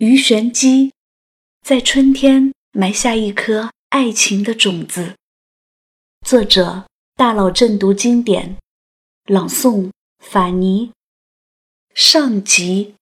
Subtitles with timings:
[0.00, 0.94] 鱼玄机
[1.62, 5.14] 在春天埋下一颗爱情的种子。
[6.26, 8.56] 作者：大佬正读经典，
[9.26, 9.90] 朗诵：
[10.24, 10.90] 法尼。
[11.94, 12.94] 上集。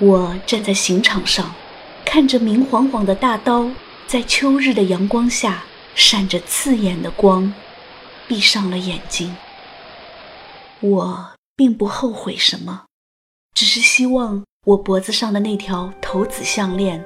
[0.00, 1.54] 我站在刑场上，
[2.04, 3.70] 看着明晃晃的大刀
[4.06, 7.54] 在秋日的阳光下闪着刺眼的光，
[8.28, 9.34] 闭上了眼睛。
[10.80, 11.39] 我。
[11.60, 12.86] 并不后悔什么，
[13.54, 17.04] 只是希望我脖子上的那条头子项链，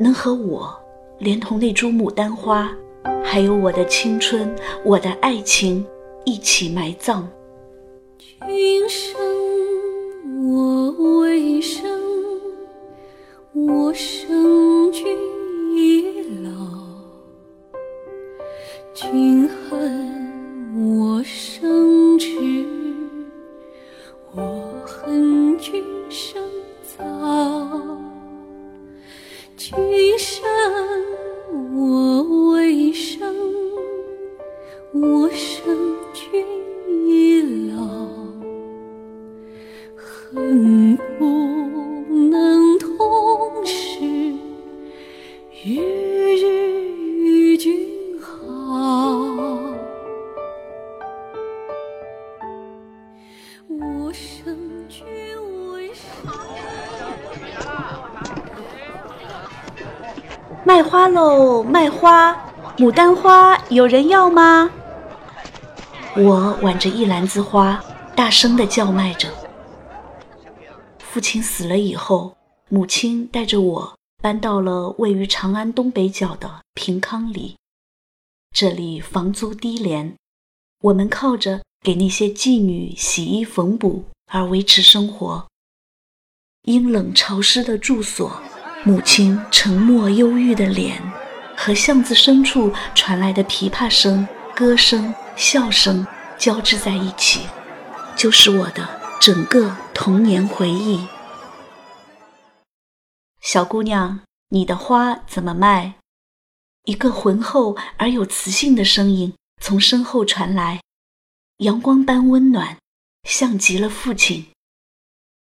[0.00, 0.76] 能和我，
[1.20, 2.72] 连同那株牡丹花，
[3.22, 4.52] 还有我的青春、
[4.84, 5.86] 我的爱情
[6.24, 7.30] 一起埋葬。
[8.48, 9.14] 君生
[10.42, 10.90] 我
[11.20, 11.88] 未生，
[13.52, 15.06] 我生君
[15.76, 16.50] 已老。
[18.92, 21.93] 君恨我生
[29.74, 30.44] 君生
[31.74, 32.22] 我
[32.52, 33.34] 为生，
[34.92, 35.83] 我生。
[61.04, 62.32] 哈喽，卖花！
[62.78, 64.70] 牡丹花有人要吗？
[66.16, 67.78] 我挽着一篮子花，
[68.16, 69.28] 大声地叫卖着。
[70.98, 72.34] 父亲死了以后，
[72.70, 77.56] 母亲带着我搬到了位于长安东北角的平康里。
[78.52, 80.16] 这里房租低廉，
[80.84, 85.46] 我们靠着给那些妓女洗衣缝补而维持生活。
[86.62, 88.40] 阴冷潮湿的住所。
[88.86, 91.00] 母亲沉默忧郁的脸，
[91.56, 97.46] 和巷子深处传来的琵琶声、歌声、笑声交织在一起，
[98.14, 98.86] 就是我的
[99.18, 101.08] 整个童年回忆。
[103.40, 104.20] 小姑娘，
[104.50, 105.94] 你的花怎么卖？
[106.84, 109.32] 一个浑厚而有磁性的声音
[109.62, 110.82] 从身后传来，
[111.58, 112.76] 阳光般温暖，
[113.26, 114.48] 像极了父亲。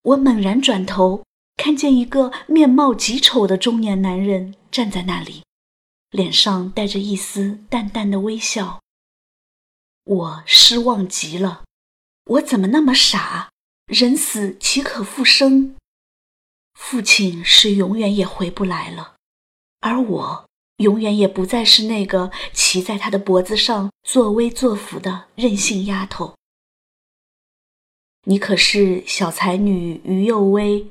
[0.02, 1.27] 我猛然转头。
[1.58, 5.44] 看见一个面貌极丑的中年男人站在那里，
[6.12, 8.80] 脸上带着一丝淡淡的微笑。
[10.06, 11.66] 我失望极了，
[12.26, 13.50] 我怎么那么傻？
[13.88, 15.76] 人死岂可复生？
[16.74, 19.16] 父亲是永远也回不来了，
[19.82, 20.46] 而我
[20.78, 26.36] 永远也不再是那个骑在他的脖子上作威作福的任性丫头。
[28.26, 30.88] 你可是小才女于幼薇？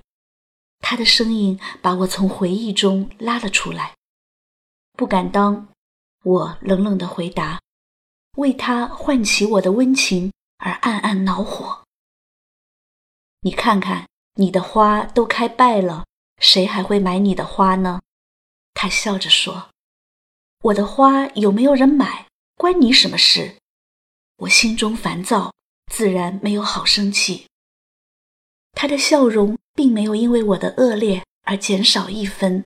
[0.79, 3.97] 他的声音把我从回忆中拉了出来，
[4.93, 5.69] 不敢当，
[6.23, 7.61] 我冷冷的回答，
[8.37, 11.85] 为他唤起我的温情而暗暗恼火。
[13.41, 16.05] 你看看，你的花都开败了，
[16.41, 18.01] 谁还会买你的花呢？
[18.75, 19.71] 他笑着说
[20.63, 23.57] ：“我的花有没有人买，关你什么事？”
[24.39, 25.53] 我心中烦躁，
[25.91, 27.47] 自然没有好生气。
[28.73, 29.59] 他的笑容。
[29.77, 32.65] 并没有因为我的恶劣而减少一分。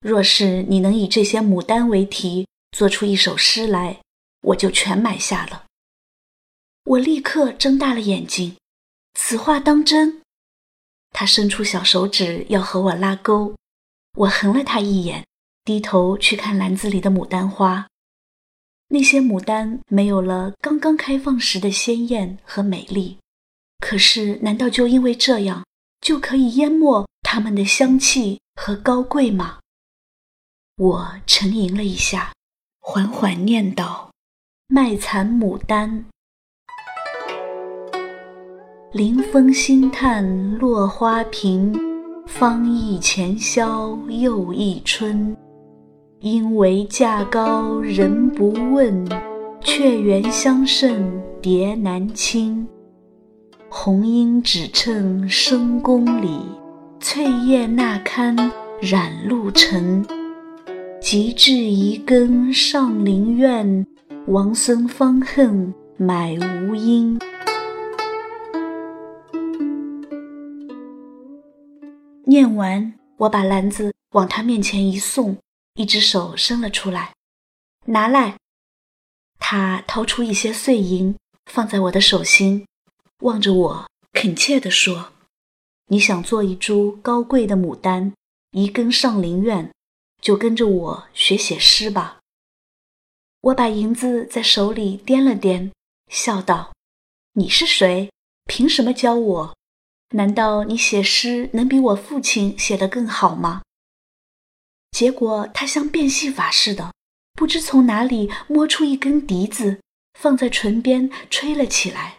[0.00, 4.00] 若是你能以这些牡丹为题做出一首诗来，
[4.42, 5.64] 我就全买下了。
[6.84, 8.56] 我立刻睁大了眼睛，
[9.14, 10.20] 此话当真？
[11.10, 13.54] 他伸出小手指要和我拉钩，
[14.18, 15.24] 我横了他一眼，
[15.64, 17.86] 低头去看篮子里的牡丹花。
[18.88, 23.16] 那些牡丹没有了刚刚开放时的鲜艳和美丽，
[23.78, 25.64] 可是难道就因为这样？
[26.04, 29.60] 就可以淹没它们的香气和高贵吗？
[30.76, 32.34] 我沉吟了一下，
[32.78, 34.10] 缓缓念道
[34.68, 36.04] ：“卖残牡丹，
[38.92, 41.74] 临风兴叹落花瓶，
[42.26, 45.34] 方忆前宵又一春。
[46.20, 49.08] 因为价高人不问，
[49.62, 52.68] 却缘相胜蝶难亲。”
[53.76, 56.40] 红缨只衬深宫里，
[57.00, 58.34] 翠叶那堪
[58.80, 60.06] 染露尘。
[61.02, 63.84] 及至遗根上林苑，
[64.28, 67.18] 王孙方恨买无因。
[72.24, 75.36] 念完，我把篮子往他面前一送，
[75.74, 77.12] 一只手伸了出来，
[77.86, 78.36] 拿来。
[79.40, 81.16] 他掏出一些碎银，
[81.50, 82.64] 放在我的手心。
[83.24, 85.12] 望着我，恳切地说
[85.88, 88.12] ：“你想做一株高贵的牡丹，
[88.50, 89.72] 移根上林苑，
[90.20, 92.20] 就跟着我学写诗吧。”
[93.40, 95.70] 我把银子在手里掂了掂，
[96.10, 96.74] 笑道
[97.32, 98.10] ：“你是谁？
[98.44, 99.56] 凭什么教我？
[100.10, 103.62] 难道你写诗能比我父亲写得更好吗？”
[104.92, 106.92] 结果他像变戏法似的，
[107.32, 109.80] 不知从哪里摸出一根笛子，
[110.12, 112.18] 放在唇边吹了起来。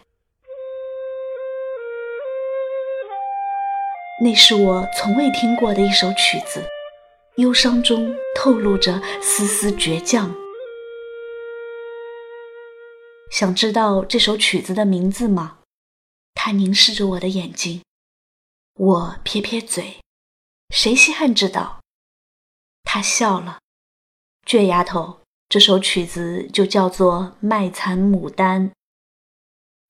[4.18, 6.64] 那是我从未听过的一首曲子，
[7.36, 10.34] 忧伤中透露着丝丝倔强。
[13.30, 15.58] 想知道这首曲子的名字吗？
[16.32, 17.82] 他凝视着我的眼睛，
[18.78, 20.00] 我撇撇嘴，
[20.70, 21.80] 谁稀罕知道？
[22.84, 23.58] 他笑了，
[24.46, 25.20] 倔丫头，
[25.50, 28.70] 这首曲子就叫做《卖残牡丹》。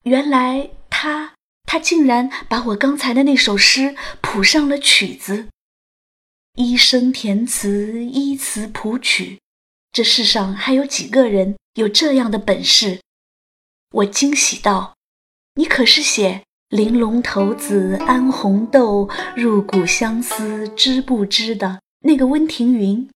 [0.02, 1.35] 原来他。
[1.66, 5.48] 他竟然把我刚才的那首诗谱上了曲子，
[6.54, 9.40] 一声填词，依词谱曲。
[9.92, 13.00] 这世上还有几个人有这样的本事？
[13.92, 14.94] 我惊喜道
[15.56, 23.08] ：“你可是写‘玲珑骰子安红豆，入骨相思知不知’的那个温庭筠？”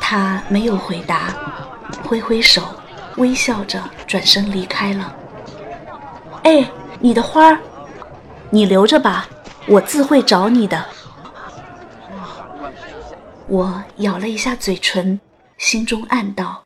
[0.00, 1.28] 他没有回答，
[2.04, 2.74] 挥挥手，
[3.18, 5.14] 微笑着转身离开了。
[6.44, 6.72] 哎。
[7.02, 7.60] 你的花儿，
[8.50, 9.28] 你留着吧，
[9.66, 10.86] 我自会找你的。
[13.48, 15.20] 我咬了一下嘴唇，
[15.58, 16.62] 心中暗道：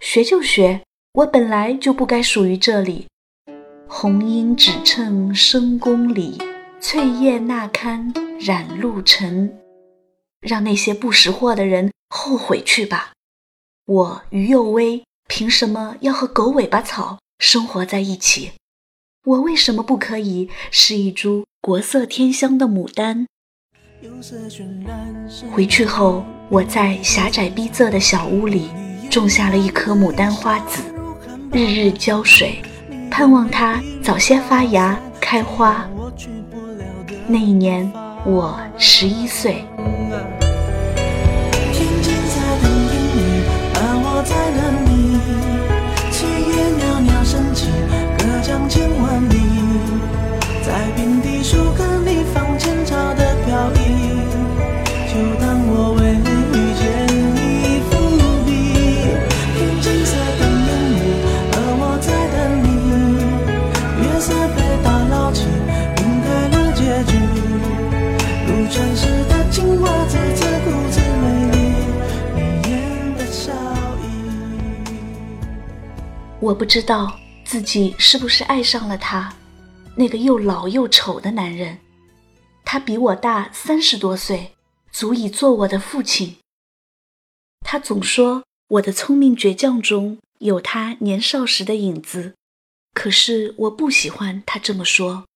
[0.00, 0.80] 学就学，
[1.12, 3.06] 我本来就不该属于这里。
[3.86, 6.42] 红缨只衬深宫里，
[6.80, 9.60] 翠叶那堪染露尘。
[10.40, 13.12] 让那些不识货的人后悔去吧。
[13.86, 18.50] 我于幼薇凭什么要和狗尾巴草生活在一起？
[19.28, 23.26] 我为什么不可以是一株国色天香的牡丹？
[25.52, 28.70] 回去后，我在狭窄逼仄的小屋里
[29.10, 30.82] 种下了一颗牡丹花籽，
[31.52, 32.62] 日日浇水，
[33.10, 35.86] 盼望它早些发芽开花。
[37.26, 37.92] 那一年，
[38.24, 39.62] 我十一岁。
[76.48, 79.36] 我不知道自己是不是爱上了他，
[79.94, 81.78] 那个又老又丑的男人。
[82.64, 84.54] 他比我大三十多岁，
[84.90, 86.38] 足以做我的父亲。
[87.60, 92.34] 他总说我的聪明倔强中有他年少时的影子，
[92.94, 95.26] 可是我不喜欢他这么说。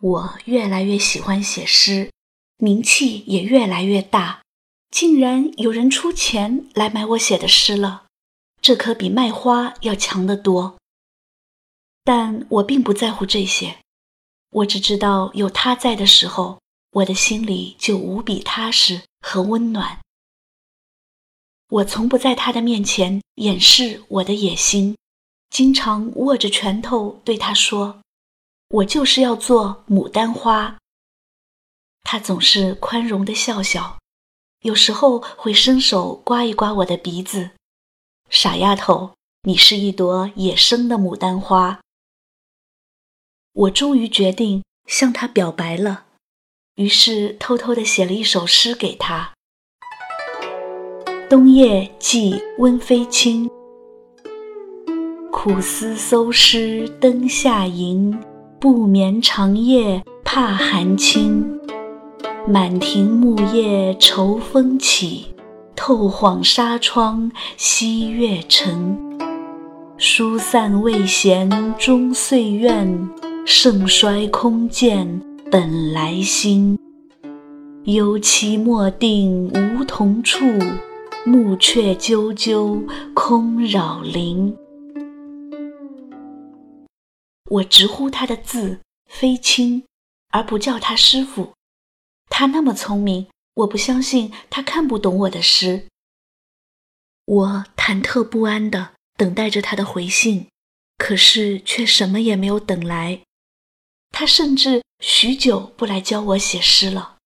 [0.00, 2.10] 我越来越喜欢写诗，
[2.56, 4.40] 名气也越来越大，
[4.90, 8.06] 竟然有人出钱来买我写的诗了。
[8.60, 10.76] 这可比卖花要强得多，
[12.04, 13.78] 但我并不在乎这些，
[14.50, 20.00] 我只知道有他在的时候，我的心里就无比踏实和温暖。
[21.68, 24.96] 我从不在他的面前掩饰我的野心，
[25.50, 28.00] 经常握着拳头对他说
[28.68, 30.78] ：“我就是要做牡丹花。”
[32.02, 33.98] 他总是宽容的笑笑，
[34.62, 37.50] 有时候会伸手刮一刮我的鼻子。
[38.30, 39.12] 傻丫头，
[39.44, 41.80] 你是一朵野生的牡丹花。
[43.54, 46.04] 我终于决定向他表白了，
[46.74, 49.32] 于是偷偷的写了一首诗给他。
[51.30, 53.48] 冬夜寄温飞卿，
[55.32, 58.14] 苦思搜诗灯下吟，
[58.60, 61.58] 不眠长夜怕寒侵。
[62.46, 65.34] 满庭木叶愁风起。
[65.88, 68.94] 透晃纱窗西月沉，
[69.96, 73.08] 疏散未闲终岁怨，
[73.46, 75.08] 盛衰空见
[75.50, 76.78] 本来心。
[77.84, 80.44] 幽期莫定梧桐处，
[81.24, 84.54] 暮雀啾啾空扰林。
[87.50, 89.82] 我直呼他的字飞卿，
[90.32, 91.54] 而不叫他师傅。
[92.28, 93.26] 他那么聪明。
[93.58, 95.88] 我不相信他看不懂我的诗。
[97.24, 100.48] 我忐忑不安地等待着他的回信，
[100.96, 103.22] 可是却什么也没有等来。
[104.10, 107.16] 他甚至许久不来教我写诗了。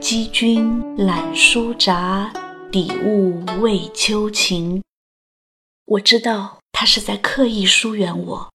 [0.00, 2.32] 积君揽书札，
[2.70, 4.82] 抵物为秋晴。
[5.86, 8.52] 我知道他是在刻意疏远我，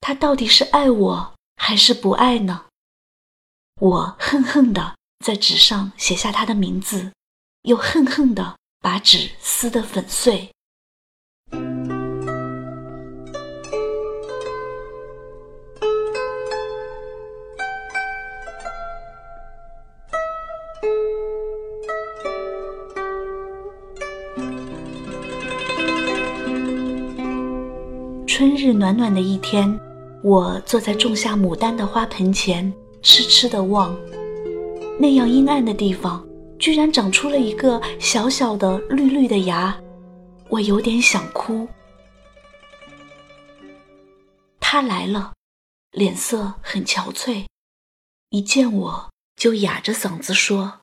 [0.00, 2.66] 他到底是爱我还是不爱呢？
[3.80, 7.12] 我恨恨地在纸上写下他的名字，
[7.62, 10.50] 又恨恨地把纸撕得粉碎。
[28.26, 29.78] 春日暖暖的一天，
[30.24, 33.96] 我坐在种下牡丹的花盆前，痴痴地望。
[35.02, 36.24] 那样阴暗的地方，
[36.60, 39.76] 居然长出了一个小小的绿绿的芽，
[40.48, 41.66] 我有点想哭。
[44.60, 45.32] 他来了，
[45.90, 47.46] 脸色很憔悴，
[48.28, 50.82] 一见我就哑着嗓子说：“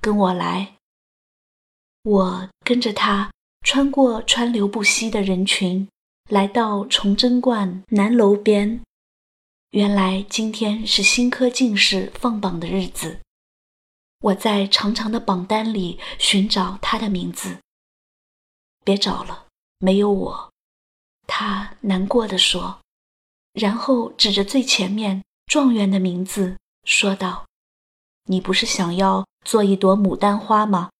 [0.00, 0.74] 跟我来。”
[2.06, 3.32] 我跟着他
[3.62, 5.88] 穿过川流不息的人群。
[6.30, 8.80] 来到崇祯观南楼边，
[9.72, 13.18] 原来今天是新科进士放榜的日子。
[14.20, 17.58] 我在长长的榜单里寻找他的名字。
[18.84, 19.46] 别找了，
[19.78, 20.52] 没有我。
[21.26, 22.80] 他难过的说，
[23.52, 27.46] 然后指着最前面状元的名字说道
[28.26, 30.90] ：“你不是想要做一朵牡丹花吗？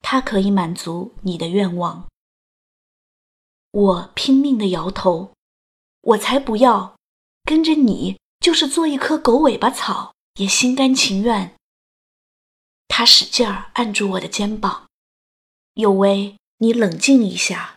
[0.00, 2.06] 他可以满足你的愿望。”
[3.70, 5.32] 我拼命的摇头，
[6.00, 6.96] 我才不要
[7.44, 11.54] 跟着你，就是做一棵狗尾巴草也心甘情愿。
[12.88, 14.88] 他使劲儿按住我的肩膀，
[15.74, 17.76] 有为，你冷静一下，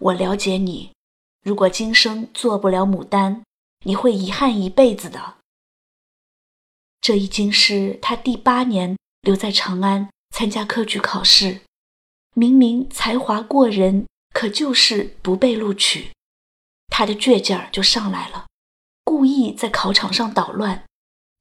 [0.00, 0.90] 我了解你。
[1.42, 3.44] 如果今生做不了牡丹，
[3.84, 5.36] 你会遗憾一辈子的。
[7.00, 11.60] 这已经是他第八年留在长安参加科举考试，
[12.34, 14.06] 明明才华过人。
[14.32, 16.10] 可就是不被录取，
[16.88, 18.46] 他的倔劲儿就上来了，
[19.02, 20.84] 故意在考场上捣乱，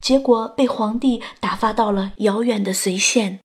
[0.02, 3.40] 结果被皇帝打发到了遥远的随县。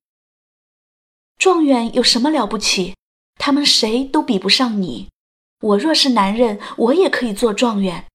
[1.37, 2.95] 状元有什么了不起？
[3.39, 5.09] 他们谁都比不上你。
[5.61, 8.05] 我若是男人，我也可以做状元。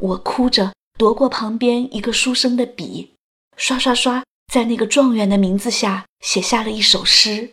[0.00, 3.14] 我哭着夺过旁边一个书生的笔，
[3.56, 7.52] 刷刷刷，在那个状元的名字下写下了一首诗。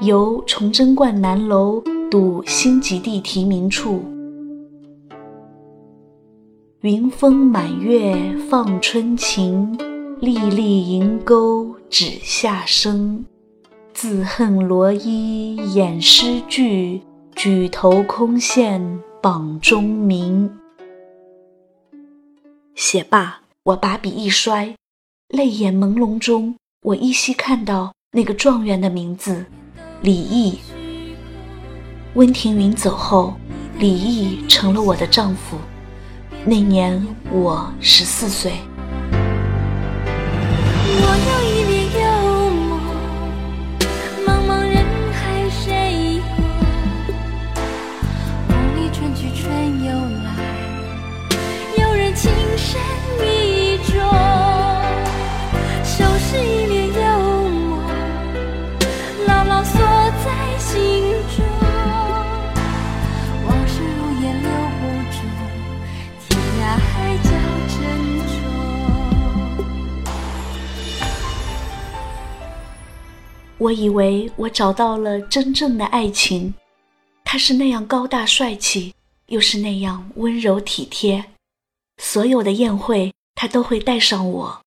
[0.00, 4.02] 由崇祯观南楼睹新极地题名处，
[6.82, 9.78] 云峰满月放春晴，
[10.18, 13.24] 粒粒银钩指下生。
[13.94, 17.00] 自恨罗衣掩诗句，
[17.36, 18.82] 举头空羡
[19.22, 20.50] 榜中名。
[22.74, 24.74] 写罢，我把笔一摔，
[25.28, 29.46] 泪眼朦胧中，我依稀看到那个状元的名字。
[30.00, 30.58] 李毅。
[32.14, 33.34] 温庭筠走后，
[33.78, 35.56] 李毅成了我的丈夫。
[36.44, 38.52] 那年我十四岁。
[73.62, 76.52] 我以为我找到了真正的爱情，
[77.22, 78.92] 他是那样高大帅气，
[79.26, 81.24] 又是那样温柔体贴。
[81.98, 84.62] 所有的宴会，他都会带上我。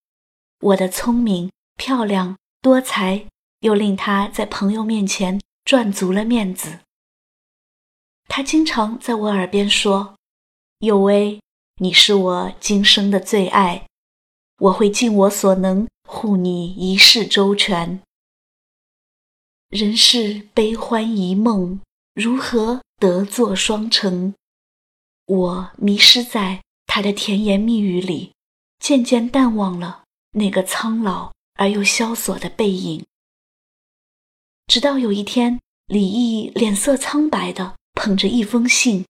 [0.61, 3.25] 我的聪明、漂亮、多才，
[3.59, 6.79] 又令他在朋友面前赚足了面子。
[8.29, 10.15] 他经常在我耳边说
[10.79, 11.41] ：“有为，
[11.81, 13.85] 你是我今生的最爱，
[14.59, 17.99] 我会尽我所能护你一世周全。”
[19.75, 21.81] 人世悲欢一梦，
[22.13, 24.33] 如何得作双成？
[25.25, 28.31] 我迷失在他的甜言蜜语里，
[28.79, 33.05] 渐渐淡忘了那个苍老而又萧索的背影。
[34.67, 39.05] 直到有一天，李毅脸色苍白的捧着一封信，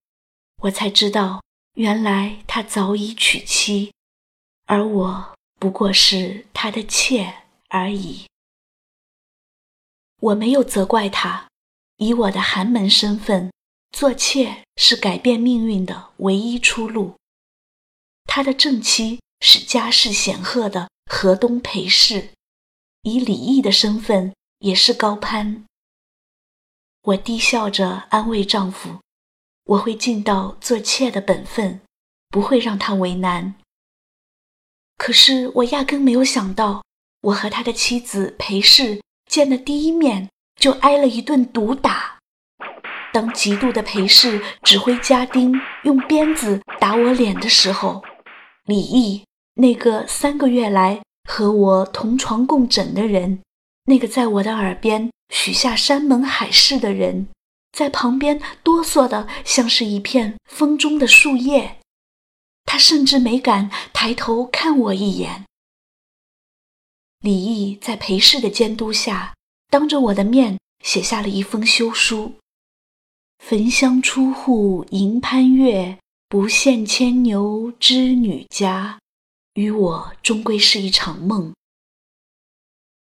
[0.64, 1.44] 我才知道，
[1.76, 3.94] 原来他早已娶妻，
[4.66, 8.26] 而我不过是他的妾而已。
[10.26, 11.48] 我没有责怪他，
[11.98, 13.52] 以我的寒门身份，
[13.92, 17.16] 做妾是改变命运的唯一出路。
[18.24, 22.30] 他的正妻是家世显赫的河东裴氏，
[23.04, 25.66] 以李毅的身份也是高攀。
[27.04, 29.02] 我低笑着安慰丈夫
[29.66, 31.82] ：“我会尽到做妾的本分，
[32.30, 33.54] 不会让他为难。”
[34.98, 36.84] 可是我压根没有想到，
[37.22, 42.20] 我和他的妻子裴氏见的第一面就挨了一顿毒打。
[43.14, 45.54] 当嫉妒的裴氏指挥家丁
[45.84, 48.04] 用鞭子打我脸的时候，
[48.66, 49.24] 李毅
[49.56, 53.42] 那个三个月来和我同床共枕的人，
[53.86, 57.28] 那个在我的耳边许下山盟海誓的人，
[57.72, 61.78] 在旁边哆嗦的像是一片风中的树叶。
[62.66, 65.46] 他甚至没敢抬头看我一眼。
[67.26, 69.34] 李毅在裴氏的监督下，
[69.72, 72.36] 当着我的面写下了一封休书
[73.44, 75.98] ：“焚香出户迎潘月，
[76.30, 79.00] 不羡牵牛织女家。
[79.56, 81.52] 与我终归是一场梦。”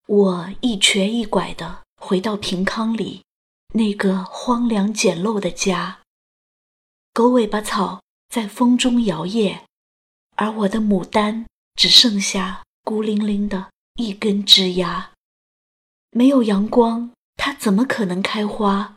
[0.06, 3.24] 我一瘸一拐的回到平康里，
[3.74, 5.98] 那个荒凉简陋的家。
[7.12, 8.00] 狗尾巴草。
[8.30, 9.60] 在风中摇曳，
[10.34, 15.10] 而我的牡丹只剩下孤零零的一根枝桠，
[16.10, 18.96] 没有阳光，它怎么可能开花？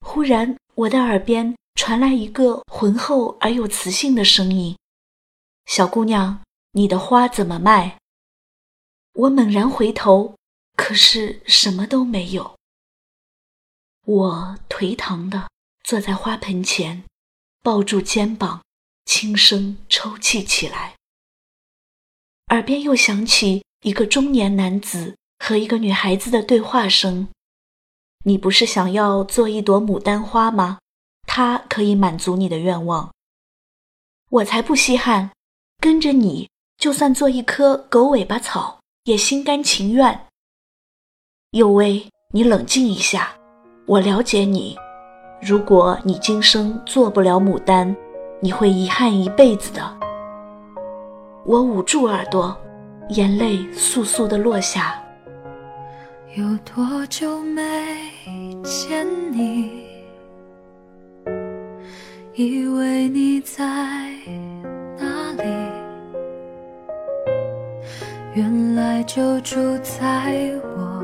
[0.00, 4.78] 忽然，我的耳边传来一个浑厚而又磁性的声音
[5.66, 7.98] ：“小姑娘，你的花怎么卖？”
[9.12, 10.36] 我猛然回头，
[10.74, 12.56] 可是什么都没有。
[14.04, 15.50] 我颓唐的
[15.84, 17.04] 坐在花盆前。
[17.62, 18.62] 抱住肩膀，
[19.06, 20.94] 轻声抽泣起来。
[22.52, 27.26] 耳边又响起一个中年男子和一个女孩子的对话声
[28.24, 30.78] ：“你不是想要做一朵牡丹花吗？
[31.26, 33.12] 它可以满足你的愿望。
[34.30, 35.32] 我才不稀罕，
[35.80, 40.26] 跟着你，就算做一棵狗尾巴草，也心甘情愿。”
[41.50, 43.36] 幼薇，你冷静一下，
[43.86, 44.76] 我了解你。
[45.42, 47.94] 如果你今生做不了牡丹，
[48.40, 50.05] 你会遗憾一辈子的。
[51.48, 52.56] 我捂住耳朵，
[53.10, 55.00] 眼泪簌簌地落下。
[56.34, 57.62] 有多久没
[58.64, 59.70] 见你？
[62.34, 63.64] 以为你在
[64.98, 65.44] 哪里？
[68.34, 71.00] 原来就住在我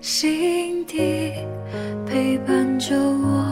[0.00, 1.32] 心底。
[2.06, 3.44] 陪伴着我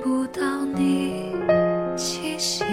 [0.00, 1.32] 不到你
[1.96, 2.64] 气息，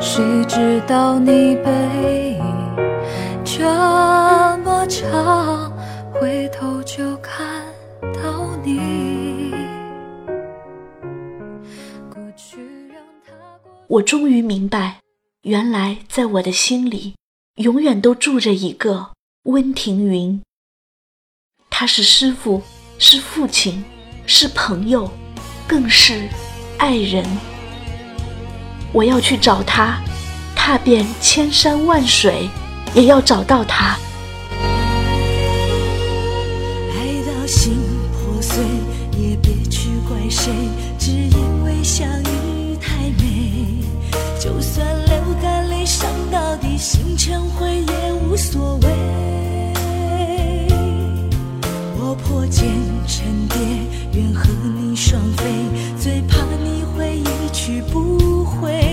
[0.00, 2.44] 谁知道你背影
[3.44, 3.64] 这
[4.58, 5.72] 么长，
[6.12, 7.62] 回头就看
[8.14, 9.52] 到你。
[13.88, 15.00] 我终于明白，
[15.42, 17.14] 原来在我的心里，
[17.56, 19.10] 永远都住着一个
[19.44, 20.40] 温庭筠。
[21.68, 22.62] 他是师傅，
[22.98, 23.84] 是父亲，
[24.34, 25.10] 是朋友，
[25.68, 26.26] 更是
[26.78, 27.22] 爱人。
[28.90, 30.00] 我要去找他，
[30.56, 32.48] 踏遍千山万水，
[32.94, 33.94] 也要找到他。
[36.94, 37.74] 爱到心
[38.10, 38.64] 破碎，
[39.18, 40.50] 也别去怪谁，
[40.98, 43.84] 只因为相遇太美。
[44.40, 48.81] 就算流干泪，伤到底，心成灰也无所谓。
[54.14, 54.48] 愿和
[54.78, 55.44] 你双飞
[55.98, 58.91] 最怕你会一去不回。